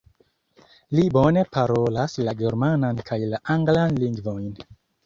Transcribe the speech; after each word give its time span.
Li 0.99 1.03
bone 1.17 1.43
parolas 1.57 2.17
la 2.29 2.35
germanan 2.43 3.05
kaj 3.13 3.21
la 3.35 3.45
anglan 3.59 3.99
lingvojn. 4.07 4.53